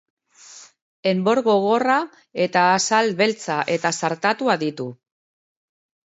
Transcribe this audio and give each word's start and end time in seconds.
Enbor 1.09 1.41
gogorra 1.47 1.97
eta 2.45 2.63
azal 2.77 3.13
beltza 3.19 3.57
eta 3.75 3.91
zartatua 4.01 4.55
ditu. 4.65 4.87